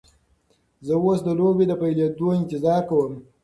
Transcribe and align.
زه 0.85 0.93
اوس 1.03 1.19
د 1.23 1.29
لوبې 1.39 1.65
د 1.67 1.73
پیلیدو 1.81 2.27
انتظار 2.39 2.81
کوم. 2.89 3.13